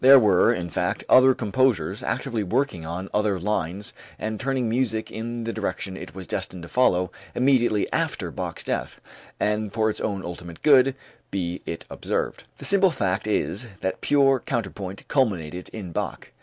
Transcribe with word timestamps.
There 0.03 0.17
were, 0.17 0.51
in 0.51 0.71
fact, 0.71 1.03
other 1.07 1.35
composers 1.35 2.01
actively 2.01 2.41
working 2.41 2.87
on 2.87 3.07
other 3.13 3.39
lines 3.39 3.93
and 4.17 4.39
turning 4.39 4.67
music 4.67 5.11
in 5.11 5.43
the 5.43 5.53
direction 5.53 5.95
it 5.95 6.15
was 6.15 6.25
destined 6.25 6.63
to 6.63 6.69
follow 6.69 7.11
immediately 7.35 7.87
after 7.93 8.31
Bach's 8.31 8.63
death 8.63 8.99
and 9.39 9.71
for 9.71 9.91
its 9.91 10.01
own 10.01 10.25
ultimate 10.25 10.63
good, 10.63 10.95
be 11.29 11.61
it 11.67 11.85
observed. 11.87 12.45
The 12.57 12.65
simple 12.65 12.89
fact 12.89 13.27
is, 13.27 13.67
that 13.81 14.01
pure 14.01 14.39
counterpoint 14.39 15.07
culminated 15.07 15.69
in 15.69 15.91
Bach. 15.91 16.29